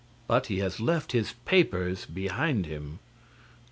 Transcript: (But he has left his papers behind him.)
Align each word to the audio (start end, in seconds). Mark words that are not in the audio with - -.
(But 0.25 0.47
he 0.47 0.57
has 0.61 0.79
left 0.79 1.11
his 1.11 1.33
papers 1.45 2.07
behind 2.07 2.65
him.) 2.65 2.97